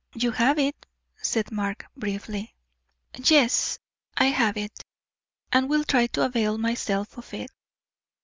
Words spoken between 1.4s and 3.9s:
Mark, briefly. "Yes.